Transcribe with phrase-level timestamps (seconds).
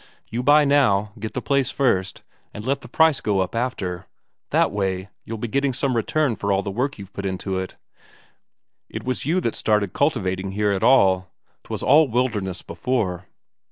[0.31, 2.23] You buy now, get the place first,
[2.55, 4.07] and let the price go up after
[4.49, 7.75] that way, you'll be getting some return for all the work you've put into it.
[8.89, 11.29] It was you that started cultivating here at all.
[11.65, 13.27] 'Twas all wilderness before."